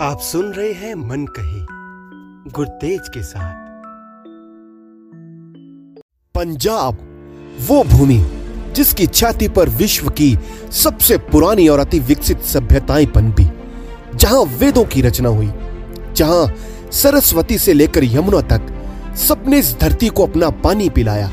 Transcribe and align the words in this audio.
आप 0.00 0.20
सुन 0.20 0.52
रहे 0.52 0.72
हैं 0.72 0.94
मन 0.94 1.26
कही 1.26 1.66
गुरतेज 2.52 3.00
के 3.08 3.22
साथ। 3.22 3.54
पंजाब, 6.34 6.96
वो 7.68 7.84
भूमि 7.84 8.16
जिसकी 8.76 9.06
छाती 9.06 9.48
पर 9.48 9.68
विश्व 9.68 10.08
की 10.08 10.38
सबसे 10.72 11.18
पुरानी 11.18 11.68
और 11.68 11.78
अति 11.78 11.98
विकसित 11.98 12.40
सभ्यताएँ 12.42 13.06
पनपी 13.06 13.46
जहाँ 14.14 14.42
वेदों 14.42 14.84
की 14.84 15.02
रचना 15.02 15.28
हुई, 15.28 15.52
जहाँ 16.16 16.54
सरस्वती 16.92 17.58
से 17.58 17.72
लेकर 17.72 18.04
यमुना 18.04 18.40
तक 18.40 18.66
सबने 19.16 19.58
इस 19.58 19.76
धरती 19.80 20.08
को 20.08 20.26
अपना 20.26 20.50
पानी 20.50 20.90
पिलाया, 20.90 21.30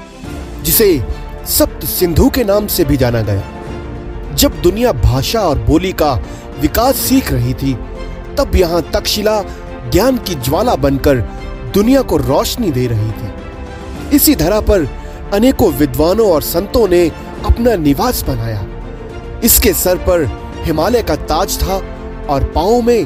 जिसे 0.63 1.05
सप्त 1.47 1.85
सिंधु 1.85 2.29
के 2.29 2.43
नाम 2.43 2.67
से 2.67 2.83
भी 2.83 2.97
जाना 2.97 3.21
गया। 3.21 4.35
जब 4.35 4.61
दुनिया 4.61 4.91
भाषा 4.91 5.41
और 5.41 5.59
बोली 5.59 5.91
का 5.91 6.13
विकास 6.59 6.95
सीख 6.95 7.31
रही 7.31 7.53
थी 7.53 7.77
तब 8.41 8.55
यहाँ 8.55 8.81
तक्षशिला 8.93 9.41
ज्ञान 9.91 10.17
की 10.17 10.35
ज्वाला 10.35 10.75
बनकर 10.75 11.15
दुनिया 11.73 12.01
को 12.01 12.17
रोशनी 12.17 12.71
दे 12.71 12.85
रही 12.87 13.11
थी। 13.11 14.15
इसी 14.15 14.35
धरा 14.35 14.59
पर 14.59 14.87
अनेकों 15.33 15.71
विद्वानों 15.73 16.31
और 16.31 16.41
संतों 16.41 16.87
ने 16.87 17.07
अपना 17.45 17.75
निवास 17.75 18.23
बनाया। 18.23 18.65
इसके 19.43 19.73
सर 19.73 19.97
पर 19.97 20.25
हिमालय 20.63 21.01
का 21.01 21.15
ताज 21.15 21.57
था 21.63 21.75
और 22.29 22.43
पाँव 22.55 22.81
में 22.81 23.05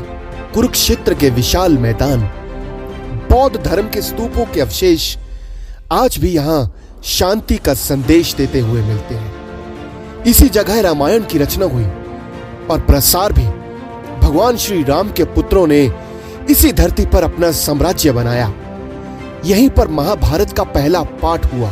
कुरुक्षेत्र 0.54 1.14
के 1.14 1.30
विशाल 1.30 1.78
मैदान। 1.78 2.22
बौद्ध 3.30 3.64
धर्म 3.64 3.90
के 3.90 4.02
स्तूपों 4.02 4.46
के 4.46 4.62
अवशेष 4.62 5.16
आज 5.92 6.18
भी 6.18 6.30
यहाँ 6.30 6.74
शांति 7.04 7.58
का 7.58 7.74
संदेश 7.74 8.34
देते 8.34 8.60
हुए 8.60 8.82
मिलते 8.82 9.16
हैं। 9.16 10.24
इसी 10.24 10.50
जगह 10.50 10.82
रामायण 10.82 11.24
की 11.24 11.38
रचना 11.38 11.66
हुई 11.66 11.86
और 12.72 12.86
प्रसार 12.88 13.34
भी। 13.34 13.48
भगवान 14.26 14.56
श्री 14.58 14.82
राम 14.84 15.10
के 15.12 15.24
पुत्रों 15.24 15.66
ने 15.68 15.80
इसी 16.50 16.72
धरती 16.74 17.06
पर 17.06 17.24
अपना 17.24 17.52
साम्राज्य 17.52 18.12
बनाया। 18.12 18.48
यहीं 19.46 19.70
पर 19.70 19.88
महाभारत 19.88 20.54
का 20.54 20.64
पहला 20.64 21.02
पाठ 21.22 21.46
हुआ। 21.54 21.70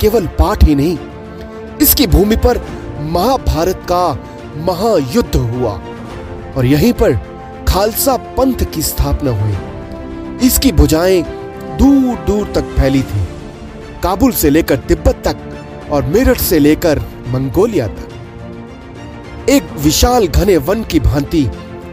केवल 0.00 0.26
पाठ 0.38 0.64
ही 0.64 0.74
नहीं, 0.74 0.96
इसकी 1.82 2.06
भूमि 2.06 2.36
पर 2.36 2.60
महाभारत 3.12 3.82
का 3.90 4.06
महायुद्ध 4.66 5.34
हुआ 5.36 5.72
और 6.56 6.66
यहीं 6.66 6.92
पर 6.92 7.16
खालसा 7.68 8.16
पंथ 8.36 8.64
की 8.74 8.82
स्थापना 8.82 9.30
हुई। 9.40 10.46
इसकी 10.46 10.72
भुजाएँ 10.72 11.22
दूर 11.78 12.24
दूर 12.26 12.52
तक 12.54 12.72
फैली 12.78 13.02
थी, 13.02 13.24
काबुल 14.02 14.32
से 14.34 14.50
लेकर 14.50 14.76
तिब्बत 14.78 15.22
तक 15.26 15.90
और 15.92 16.06
मेरठ 16.06 16.38
से 16.40 16.58
लेकर 16.58 17.02
मंगोलिया 17.28 17.88
तक। 17.88 18.08
एक 19.50 19.76
विशाल 19.78 20.26
घने 20.26 20.56
वन 20.58 20.82
की 20.82 21.00
भांति 21.00 21.44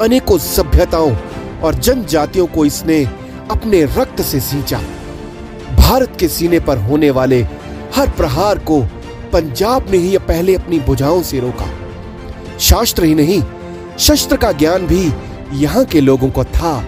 अनेकों 0.01 0.37
सभ्यताओं 0.37 1.15
और 1.63 1.75
जनजातियों 1.75 2.45
को 2.47 2.65
इसने 2.65 3.03
अपने 3.51 3.83
रक्त 3.87 4.21
से 4.21 4.39
सींचा। 4.39 4.79
भारत 5.77 6.15
के 6.19 6.27
सीने 6.27 6.59
पर 6.59 6.77
होने 6.77 7.09
वाले 7.11 7.41
हर 7.95 8.09
प्रहार 8.09 8.59
को 8.59 8.81
पंजाब 9.33 9.89
ने 9.91 9.97
ही 9.97 10.17
पहले 10.17 10.55
अपनी 10.55 10.79
बुझाओं 10.79 11.21
से 11.23 11.39
रोका। 11.39 11.69
शास्त्र 12.59 13.03
ही 13.03 13.15
नहीं, 13.15 13.41
शस्त्र 13.99 14.37
का 14.37 14.51
ज्ञान 14.51 14.87
भी 14.87 15.11
यहाँ 15.53 15.85
के 15.85 16.01
लोगों 16.01 16.29
को 16.29 16.43
था। 16.43 16.83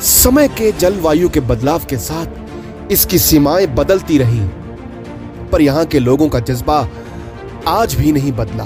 समय 0.00 0.48
के 0.48 0.72
जलवायु 0.72 1.28
के 1.28 1.40
बदलाव 1.40 1.84
के 1.90 1.96
साथ 1.98 2.90
इसकी 2.92 3.18
सीमाएँ 3.18 3.66
बदलती 3.66 4.18
रही, 4.18 4.40
पर 5.52 5.62
यहाँ 5.62 5.84
के 5.84 5.98
लोगों 5.98 6.28
का 6.28 6.40
जज्बा 6.40 6.86
आज 7.68 7.94
भी 7.94 8.12
नहीं 8.12 8.32
बदला। 8.32 8.64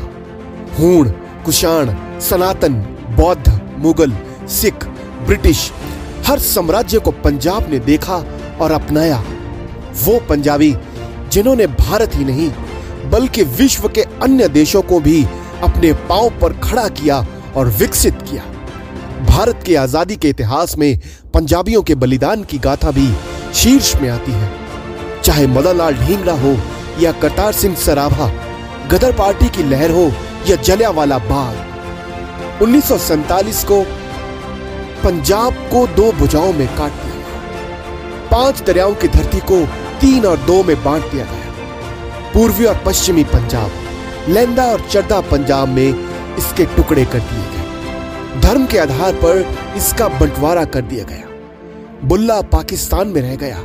हूण, 0.78 1.08
कुषाण, 1.44 1.94
सनातन, 2.20 2.74
बौद्ध 3.10 3.55
मुगल, 3.78 4.12
सिख, 4.50 4.84
ब्रिटिश, 5.26 5.70
हर 6.26 6.38
साम्राज्य 6.38 6.98
को 6.98 7.10
पंजाब 7.24 7.70
ने 7.70 7.78
देखा 7.78 8.16
और 8.60 8.72
अपनाया। 8.72 9.22
वो 10.04 10.18
पंजाबी, 10.28 10.74
जिन्होंने 11.32 11.66
भारत 11.66 12.14
ही 12.14 12.24
नहीं, 12.24 12.50
बल्कि 13.10 13.42
विश्व 13.42 13.88
के 13.88 14.02
अन्य 14.22 14.48
देशों 14.48 14.82
को 14.82 15.00
भी 15.00 15.24
अपने 15.62 15.92
पाँव 16.08 16.28
पर 16.40 16.52
खड़ा 16.60 16.88
किया 16.88 17.26
और 17.56 17.68
विकसित 17.68 18.22
किया। 18.22 18.42
भारत 19.26 19.62
की 19.66 19.74
आज़ादी 19.74 20.16
के 20.16 20.28
इतिहास 20.28 20.76
में 20.78 20.98
पंजाबियों 21.34 21.82
के 21.82 21.94
बलिदान 21.94 22.42
की 22.44 22.58
गाथा 22.58 22.90
भी 22.90 23.08
शीर्ष 23.54 23.94
में 23.96 24.08
आती 24.08 24.32
है। 24.32 24.50
चाहे 25.22 25.46
मदन 25.46 25.76
लाल 25.76 25.94
ढींगरा 25.96 26.32
हो 26.32 26.56
या 27.00 27.12
करतार 27.12 27.52
सिंह 27.52 27.74
सराभा, 27.76 28.30
गदर 28.90 29.12
पार्टी 29.12 29.48
की 29.48 29.62
लहर 29.62 29.90
हो 29.90 30.10
या 30.48 30.56
जलियांवाला 30.56 31.18
बाग 31.18 31.64
1947 32.62 33.64
को 33.64 33.82
पंजाब 35.04 35.54
को 35.54 35.86
दो 35.86 36.12
भुजाओं 36.12 36.52
में 36.52 36.68
काट 36.68 36.92
दिया 36.92 37.14
गया। 37.14 38.28
पाँच 38.30 38.62
दरियाओं 38.62 38.94
की 38.94 39.08
धरती 39.08 39.38
को 39.38 39.66
तीन 40.00 40.26
और 40.26 40.36
दो 40.36 40.62
में 40.64 40.84
बांट 40.84 41.02
दिया 41.02 41.24
गया। 41.24 42.32
पूर्वी 42.32 42.64
और 42.64 42.82
पश्चिमी 42.86 43.24
पंजाब, 43.24 43.70
लैंदा 44.28 44.64
और 44.64 44.80
चरदा 44.80 45.20
पंजाब 45.20 45.68
में 45.68 46.08
इसके 46.36 46.64
टुकड़े 46.64 47.04
कर 47.04 47.18
दिए 47.18 47.42
गए। 47.42 48.40
धर्म 48.40 48.66
के 48.66 48.78
आधार 48.78 49.14
पर 49.14 49.58
इसका 49.76 50.08
बंटवारा 50.08 50.64
कर 50.64 50.80
दिया 50.80 51.04
गया। 51.04 51.24
बुल्ला 52.04 52.40
पाकिस्तान 52.40 53.08
में 53.08 53.22
रह 53.22 53.36
गया। 53.36 53.64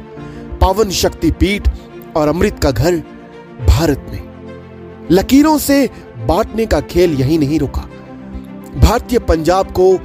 पावन 0.62 0.90
शक्ति 0.90 1.32
पीठ 1.32 1.70
और 2.16 2.28
अमृत 2.28 2.60
का 2.64 2.72
घर 2.72 2.96
भारत 3.68 4.06
में। 4.12 4.22
लकीरों 5.12 5.58
से 5.58 5.90
बांटने 6.18 6.66
का 6.66 6.80
खेल 6.80 7.14
यही 7.14 7.38
नहीं 7.38 7.60
रुका। 7.60 7.90
भारतीय 8.78 9.20
पंजाब 9.20 9.72
को 9.72 9.96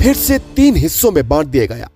फिर 0.00 0.14
से 0.14 0.38
तीन 0.56 0.76
हिस्सों 0.76 1.10
में 1.12 1.28
बांट 1.28 1.46
दिया 1.46 1.66
गया। 1.66 1.88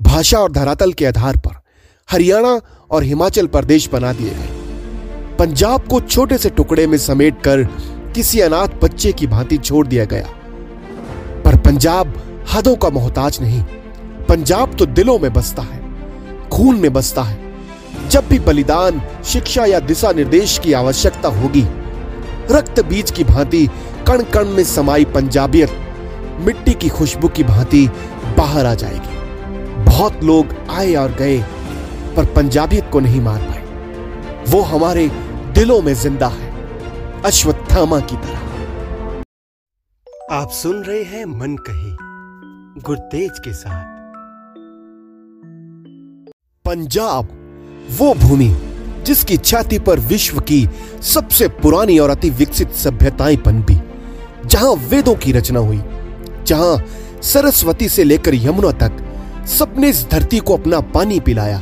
भाषा 0.00 0.38
और 0.38 0.52
धरातल 0.52 0.92
के 0.92 1.06
आधार 1.06 1.36
पर 1.36 1.60
हरियाणा 2.08 2.60
और 2.90 3.02
हिमाचल 3.02 3.46
प्रदेश 3.46 3.88
बना 3.92 4.12
दिए 4.12 4.30
गए। 4.30 5.36
पंजाब 5.38 5.86
को 5.86 6.00
छोटे 6.00 6.38
से 6.38 6.50
टुकड़े 6.50 6.86
में 6.86 6.98
समेटकर 6.98 7.62
किसी 8.14 8.40
अनाथ 8.40 8.68
बच्चे 8.82 9.12
की 9.12 9.26
भांति 9.26 9.56
छोड़ 9.56 9.86
दिया 9.86 10.04
गया। 10.04 10.26
पर 11.44 11.58
पंजाब 11.58 12.14
हदों 12.52 12.76
का 12.76 12.88
मोहताज 12.88 13.38
नहीं। 13.40 13.62
पंजाब 14.28 14.76
तो 14.76 14.86
दिलों 14.86 15.18
में 15.18 15.32
बसता 15.32 15.62
है, 15.62 15.78
खून 16.48 16.76
में 16.76 16.92
बसता 16.92 17.22
है। 17.22 17.38
जब 18.08 18.28
भी 18.28 18.38
बलिदान, 18.38 19.00
शिक्षा 19.24 19.64
या 19.64 19.80
दिशा 19.80 20.12
निर्देश 20.12 20.58
की 20.58 20.72
आवश्यकता 20.72 21.28
होगी, 21.28 21.64
रक्त 22.50 22.80
बीज 22.80 23.10
की 23.10 23.24
भांति 23.24 23.68
कण 24.08 24.22
कण 24.32 24.48
में 24.48 24.64
समाई 24.64 25.04
पंजाबियत 25.04 25.70
मिट्टी 26.40 26.74
की 26.74 26.88
खुशबू 26.88 27.28
की 27.28 27.44
भांति 27.44 27.86
बाहर 28.38 28.66
आ 28.66 28.74
जाएगी। 28.74 29.84
बहुत 29.84 30.22
लोग 30.24 30.54
आए 30.70 30.94
और 30.94 31.12
गए 31.12 31.38
पर 32.16 32.24
पंजाबियत 32.34 32.88
को 32.92 33.00
नहीं 33.00 33.20
मार 33.20 33.40
पाए। 33.40 33.58
वो 34.48 34.60
हमारे 34.62 35.08
दिलों 35.54 35.80
में 35.82 35.94
ज़िंदा 35.94 36.28
है 36.28 36.48
अश्वत्थामा 37.22 38.00
की 38.00 38.16
तरह। 38.16 38.38
आप 40.32 40.50
सुन 40.52 40.82
रहे 40.84 41.02
हैं 41.02 41.24
मन 41.24 41.56
कही 41.68 42.82
गुरतेज 42.82 43.38
के 43.38 43.52
साथ। 43.52 43.98
पंजाब 46.64 47.28
वो 47.98 48.12
भूमि 48.14 48.48
जिसकी 49.06 49.36
छाती 49.36 49.78
पर 49.78 50.00
विश्व 50.08 50.40
की 50.40 50.68
सबसे 51.04 51.48
पुरानी 51.62 51.98
और 51.98 52.10
अति 52.10 52.30
विकसित 52.30 52.72
सभ्यताएँ 52.76 53.36
पनपी 53.36 53.74
जहाँ 54.46 54.72
वेदों 54.90 55.14
की 55.14 55.32
रचना 55.32 55.60
हुई, 55.60 55.80
जहाँ 56.46 56.84
सरस्वती 57.22 57.88
से 57.88 58.04
लेकर 58.04 58.34
यमुना 58.34 58.70
तक 58.78 59.06
सबने 59.48 59.88
इस 59.88 60.06
धरती 60.10 60.38
को 60.38 60.56
अपना 60.56 60.80
पानी 60.80 61.20
पिलाया, 61.20 61.60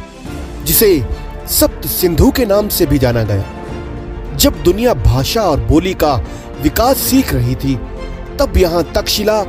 जिसे 0.65 1.07
सप्त 1.51 1.87
सिंधु 1.87 2.31
के 2.31 2.47
नाम 2.47 2.69
से 2.69 2.87
भी 2.87 2.99
जाना 2.99 3.23
गया। 3.23 4.37
जब 4.37 4.63
दुनिया 4.63 4.95
भाषा 4.95 5.43
और 5.43 5.61
बोली 5.61 5.95
का 5.95 6.15
विकास 6.63 6.97
सीख 6.97 7.35
रही 7.35 7.55
थी, 7.55 7.75
तब 8.39 8.57
यहाँ 8.57 8.83
तक्षशिला 8.95 9.43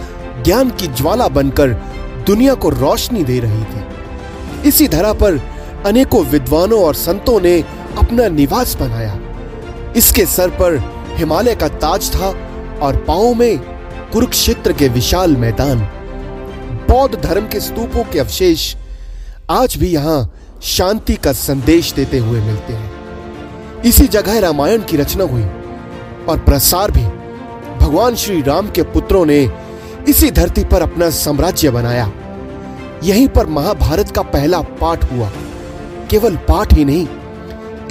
ज्ञान 0.43 0.69
की 0.69 0.87
ज्वाला 0.87 1.27
बनकर 1.27 1.69
दुनिया 2.27 2.53
को 2.53 2.69
रोशनी 2.69 3.23
दे 3.23 3.39
रही 3.39 3.63
थी। 3.63 4.67
इसी 4.67 4.87
धरा 4.87 5.13
पर 5.13 5.39
अनेकों 5.85 6.23
विद्वानों 6.25 6.83
और 6.83 6.95
संतों 6.95 7.39
ने 7.41 7.59
अपना 7.97 8.27
निवास 8.27 8.75
बनाया। 8.75 9.19
इसके 9.95 10.25
सर 10.25 10.49
पर 10.49 10.77
हिमालय 11.15 11.55
का 11.55 11.67
ताज 11.67 12.09
था 12.09 12.31
और 12.81 12.95
पाओ 13.07 13.33
में 13.33 13.57
कुरुक्षेत्र 14.11 14.73
के 14.73 14.87
विशाल 14.87 15.35
मैदान। 15.37 15.79
बौद्ध 16.89 17.21
धर्म 17.21 17.47
के 17.47 17.59
स्तूपों 17.59 18.03
के 18.03 18.19
अवशेष 18.19 18.73
आज 19.51 19.75
भी 19.77 19.87
यहाँ 19.87 20.31
शांति 20.63 21.15
का 21.15 21.33
संदेश 21.33 21.91
देते 21.93 22.17
हुए 22.17 22.39
मिलते 22.41 22.73
हैं। 22.73 23.81
इसी 23.81 24.07
जगह 24.07 24.39
रामायण 24.39 24.81
की 24.81 24.97
रचना 24.97 25.23
हुई 25.23 25.43
और 26.29 26.39
प्रसार 26.39 26.91
भी। 26.91 27.05
भगवान 27.77 28.15
श्री 28.15 28.41
राम 28.41 28.69
के 28.69 28.83
पुत्रों 28.85 29.25
ने 29.25 29.39
इसी 30.09 30.31
धरती 30.31 30.63
पर 30.63 30.81
अपना 30.81 31.09
साम्राज्य 31.09 31.69
बनाया। 31.69 32.11
यहीं 33.03 33.27
पर 33.27 33.47
महाभारत 33.47 34.11
का 34.11 34.21
पहला 34.21 34.61
पाठ 34.81 35.11
हुआ। 35.11 35.31
केवल 36.09 36.35
पाठ 36.47 36.73
ही 36.73 36.85
नहीं, 36.85 37.07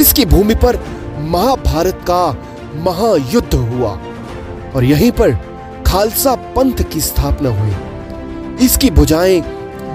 इसकी 0.00 0.24
भूमि 0.24 0.54
पर 0.54 0.78
महाभारत 1.28 2.00
का 2.10 2.26
महायुद्ध 2.84 3.54
हुआ। 3.54 3.98
और 4.74 4.84
यहीं 4.84 5.10
पर 5.10 5.32
खालसा 5.86 6.34
पंथ 6.34 6.82
की 6.92 7.00
स्थापना 7.00 7.50
हुई। 7.50 8.64
इसकी 8.64 8.90
भुजाएँ 8.90 9.40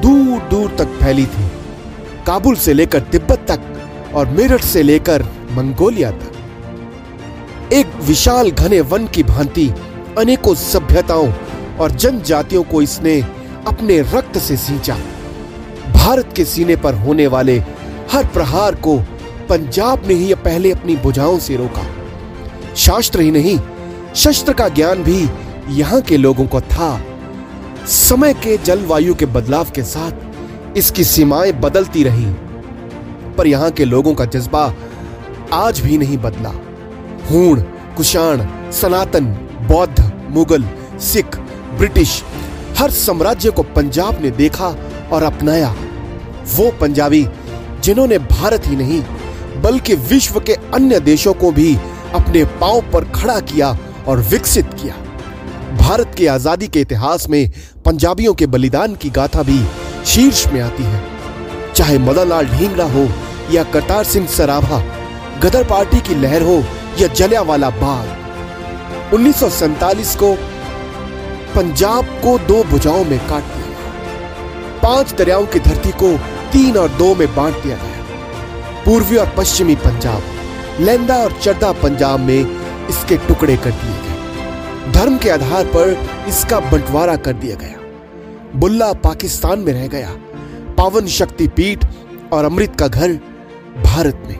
दूर 0.01 0.39
दूर 0.49 0.75
तक 0.77 0.97
फैली 1.03 1.25
थी। 1.25 1.47
काबुल 2.27 2.55
से 2.55 2.73
लेकर 2.73 2.99
तिब्बत 2.99 3.45
तक 3.51 4.13
और 4.15 4.27
मेरठ 4.27 4.61
से 4.61 4.83
लेकर 4.83 5.23
मंगोलिया 5.51 6.11
तक। 6.11 7.73
एक 7.73 7.87
विशाल 8.01 8.51
घने 8.51 8.81
वन 8.81 9.07
की 9.07 9.23
भांति 9.23 9.73
अनेकों 10.17 10.55
सभ्यताओं 10.55 11.31
और 11.79 11.91
जनजातियों 11.91 12.63
को 12.63 12.81
इसने 12.81 13.21
अपने 13.67 13.99
रक्त 14.01 14.37
से 14.37 14.57
सींचा। 14.57 14.97
भारत 15.93 16.33
के 16.35 16.45
सीने 16.45 16.75
पर 16.75 16.93
होने 16.93 17.27
वाले 17.27 17.59
हर 18.11 18.25
प्रहार 18.25 18.75
को 18.75 18.97
पंजाब 19.49 20.07
ने 20.07 20.13
ही 20.13 20.33
पहले 20.33 20.71
अपनी 20.71 20.95
भुजाओं 20.95 21.39
से 21.39 21.55
रोका। 21.55 21.85
शास्त्र 22.75 23.21
ही 23.21 23.31
नहीं 23.31 23.59
शस्त्र 24.15 24.53
का 24.53 24.67
ज्ञान 24.69 25.01
भी 25.03 25.29
यहाँ 25.69 25.99
के 26.01 26.17
लोगों 26.17 26.45
को 26.45 26.59
था। 26.61 26.99
समय 27.87 28.33
के 28.33 28.57
जलवायु 28.57 29.13
के 29.15 29.25
बदलाव 29.25 29.69
के 29.69 29.83
साथ 29.83 30.77
इसकी 30.77 31.03
सीमाएँ 31.03 31.51
बदलती 31.51 32.03
रही, 32.03 32.25
पर 33.37 33.47
यहाँ 33.47 33.69
के 33.71 33.85
लोगों 33.85 34.13
का 34.13 34.25
जज्बा 34.25 34.73
आज 35.53 35.79
भी 35.79 35.97
नहीं 35.97 36.17
बदला। 36.17 36.49
हूण, 37.29 37.61
कुषाण, 37.97 38.45
सनातन, 38.71 39.25
बौद्ध, 39.69 40.11
मुगल, 40.29 40.63
सिख, 41.01 41.37
ब्रिटिश, 41.77 42.21
हर 42.77 42.91
साम्राज्य 42.91 43.51
को 43.51 43.63
पंजाब 43.75 44.21
ने 44.21 44.31
देखा 44.31 44.67
और 45.11 45.23
अपनाया। 45.23 45.73
वो 46.55 46.69
पंजाबी, 46.81 47.25
जिन्होंने 47.83 48.17
भारत 48.19 48.67
ही 48.67 48.75
नहीं, 48.75 49.01
बल्कि 49.61 49.95
विश्व 49.95 50.39
के 50.39 50.53
अन्य 50.73 50.99
देशों 50.99 51.33
को 51.33 51.51
भी 51.51 51.75
अपने 52.13 52.43
पाँव 52.61 52.81
पर 52.93 53.05
खड़ा 53.11 53.39
किया 53.41 53.77
और 54.07 54.19
विकसित 54.21 54.73
किया। 54.73 54.95
भारत 55.77 56.15
की 56.17 56.25
आज़ादी 56.27 56.67
के 56.67 56.81
इतिहास 56.81 57.27
में 57.29 57.51
पंजाबियों 57.85 58.33
के 58.33 58.45
बलिदान 58.47 58.95
की 58.95 59.09
गाथा 59.09 59.43
भी 59.43 59.59
शीर्ष 60.05 60.45
में 60.47 60.59
आती 60.61 60.83
है। 60.83 61.01
चाहे 61.73 61.97
मदनलाल 61.99 62.47
ढींगरा 62.47 62.85
हो 62.85 63.07
या 63.51 63.63
करतार 63.63 64.03
सिंह 64.03 64.27
सराभा, 64.27 64.79
गदर 65.39 65.63
पार्टी 65.63 65.99
की 65.99 66.15
लहर 66.15 66.41
हो 66.41 66.63
या 66.99 67.07
जलियावाला 67.09 67.69
बाग, 67.69 69.13
उन्नीस 69.13 70.15
को 70.15 70.33
पंजाब 71.55 72.05
को 72.23 72.37
दो 72.39 72.63
भुजाओं 72.63 73.03
में 73.05 73.17
काट 73.19 73.43
दिया 73.45 73.65
गया। 73.69 74.79
पाँच 74.81 75.13
दरियाओं 75.13 75.45
की 75.45 75.59
धरती 75.59 75.91
को 75.93 76.17
तीन 76.51 76.77
और 76.77 76.89
दो 76.91 77.13
में 77.15 77.27
बांट 77.35 77.61
दिया 77.63 77.75
गया। 77.75 78.83
पूर्वी 78.85 79.17
और 79.17 79.33
पश्चिमी 79.37 79.75
पंजाब, 79.77 80.23
लेंदा 80.79 81.17
और 81.17 81.39
चड्डा 81.41 81.71
पंजाब 81.83 82.19
में 82.19 82.62
इसके 82.89 83.17
टुकड़े 83.17 83.57
कर 83.57 83.71
दिए 83.71 84.01
गए। 84.03 84.91
धर्म 84.91 85.17
के 85.17 85.29
आधार 85.29 85.65
पर 85.65 86.09
इसका 86.27 86.59
बंटवारा 86.59 87.15
कर 87.15 87.33
दिया 87.33 87.55
गया। 87.55 87.79
बुल्ला 88.55 88.93
पाकिस्तान 88.93 89.59
में 89.59 89.73
रह 89.73 89.87
गया। 89.87 90.15
पावन 90.77 91.07
शक्ति 91.07 91.47
पीठ 91.47 91.85
और 92.33 92.45
अमृत 92.45 92.75
का 92.79 92.87
घर 92.87 93.13
भारत 93.83 94.23
में। 94.27 94.39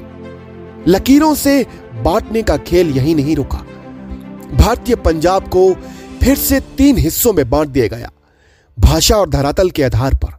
लकीरों 0.88 1.36
से 1.36 1.66
बांटने 1.94 2.42
का 2.42 2.58
खेल 2.58 2.90
यही 2.90 3.16
नहीं 3.16 3.36
रुका। 3.36 3.58
भारतीय 4.54 4.96
पंजाब 4.96 5.48
को 5.48 5.74
फिर 6.24 6.36
से 6.36 6.60
तीन 6.60 6.98
हिस्सों 6.98 7.34
में 7.34 7.50
बांट 7.50 7.68
दिया 7.68 7.88
गया। 7.88 8.12
भाषा 8.80 9.16
और 9.16 9.30
धरातल 9.30 9.70
के 9.70 9.84
आधार 9.84 10.14
पर 10.14 10.38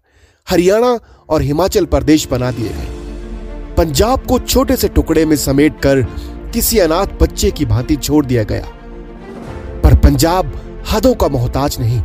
हरियाणा 0.48 0.98
और 1.28 1.42
हिमाचल 1.42 1.84
प्रदेश 1.84 2.28
बना 2.30 2.50
दिए 2.50 2.68
गए। 2.68 2.86
पंजाब 3.76 4.26
को 4.26 4.38
छोटे 4.38 4.76
से 4.76 4.88
टुकड़े 4.88 5.24
में 5.26 5.36
समेटकर 5.36 6.06
किसी 6.54 6.78
अनाथ 6.78 7.06
बच्चे 7.20 7.50
की 7.50 7.64
भांति 7.64 7.94
छोड़ 7.96 8.24
दिया 8.26 8.42
गया। 8.42 8.66
पर 9.80 9.94
पंजाब 9.94 10.52
हदों 10.92 11.14
का 11.14 11.28
मोहताज 11.28 11.76
नहीं। 11.80 12.00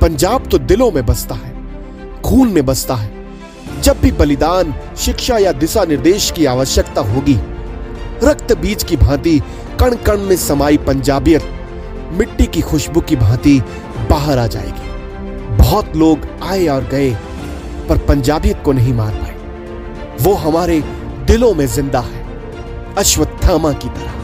पंजाब 0.00 0.48
तो 0.48 0.58
दिलों 0.58 0.90
में 0.92 1.06
बसता 1.06 1.34
है, 1.34 1.52
खून 2.22 2.48
में 2.48 2.66
बसता 2.66 2.94
है। 2.94 3.80
जब 3.82 4.00
भी 4.00 4.10
बलिदान, 4.12 4.74
शिक्षा 4.96 5.38
या 5.38 5.52
दिशा 5.52 5.84
निर्देश 5.84 6.30
की 6.30 6.44
आवश्यकता 6.44 7.00
होगी, 7.00 7.38
रक्त 8.24 8.52
बीज 8.52 8.84
की 8.84 8.96
भांति 8.96 9.38
कण 9.80 9.96
कण 9.96 10.20
में 10.20 10.36
समाई 10.36 10.76
पंजाबियत, 10.76 11.42
मिट्टी 12.12 12.46
की 12.46 12.60
खुशबू 12.60 13.00
की 13.00 13.16
भांति 13.16 13.60
बाहर 14.10 14.38
आ 14.38 14.46
जाएगी। 14.46 15.56
बहुत 15.56 15.96
लोग 15.96 16.28
आए 16.42 16.66
और 16.66 16.84
गए, 16.84 17.10
पर 17.88 17.98
पंजाबियत 17.98 18.62
को 18.64 18.72
नहीं 18.72 18.94
मार 18.94 19.14
पाए। 19.14 19.36
वो 20.20 20.34
हमारे 20.34 20.80
दिलों 21.26 21.54
में 21.54 21.66
ज़िंदा 21.66 22.00
है। 22.00 22.17
अश्वत्थामा 22.98 23.72
की 23.72 23.88
तरह। 23.88 24.17